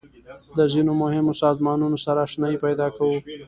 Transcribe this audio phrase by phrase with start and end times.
[0.57, 3.17] د ځینو مهمو سازمانونو سره آشنایي پیدا کوو.